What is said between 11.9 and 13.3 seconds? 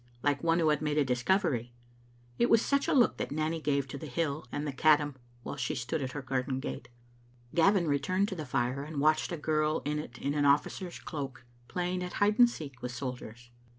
at hide and seek with sol